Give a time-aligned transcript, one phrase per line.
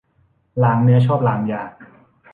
[0.63, 1.61] ลางเนื้อชอบลางยา